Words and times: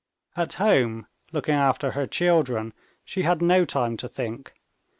At 0.35 0.53
home, 0.55 1.05
looking 1.31 1.53
after 1.53 1.91
her 1.91 2.07
children, 2.07 2.73
she 3.05 3.21
had 3.21 3.39
no 3.39 3.65
time 3.65 3.97
to 3.97 4.07
think. 4.07 4.51